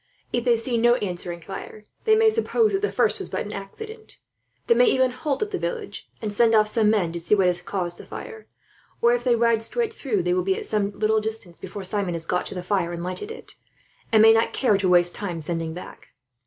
[0.33, 3.53] If they see no answering fire, they may suppose that the first was but an
[3.53, 4.17] accident.
[4.65, 7.45] They may even halt at the village, and send off some men to see what
[7.45, 8.47] has caused the fire;
[8.99, 12.15] or if they ride straight through, they will be at some little distance before Simon
[12.15, 13.53] has got to the fire and lighted it,
[14.11, 16.09] and may not care to waste time sending back.